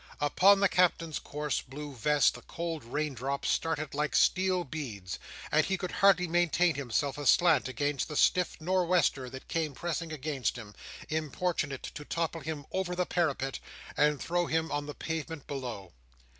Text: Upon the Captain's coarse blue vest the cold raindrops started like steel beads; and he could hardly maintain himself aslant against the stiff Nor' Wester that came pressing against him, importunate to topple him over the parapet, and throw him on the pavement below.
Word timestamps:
Upon 0.19 0.61
the 0.61 0.67
Captain's 0.67 1.19
coarse 1.19 1.61
blue 1.61 1.93
vest 1.93 2.33
the 2.33 2.41
cold 2.41 2.83
raindrops 2.83 3.49
started 3.49 3.93
like 3.93 4.15
steel 4.15 4.63
beads; 4.63 5.19
and 5.51 5.63
he 5.63 5.77
could 5.77 5.91
hardly 5.91 6.27
maintain 6.27 6.73
himself 6.73 7.19
aslant 7.19 7.67
against 7.67 8.07
the 8.07 8.15
stiff 8.15 8.59
Nor' 8.59 8.87
Wester 8.87 9.29
that 9.29 9.47
came 9.47 9.75
pressing 9.75 10.11
against 10.11 10.55
him, 10.55 10.73
importunate 11.09 11.83
to 11.83 12.03
topple 12.03 12.41
him 12.41 12.65
over 12.71 12.95
the 12.95 13.05
parapet, 13.05 13.59
and 13.95 14.19
throw 14.19 14.47
him 14.47 14.71
on 14.71 14.87
the 14.87 14.95
pavement 14.95 15.45
below. 15.45 15.93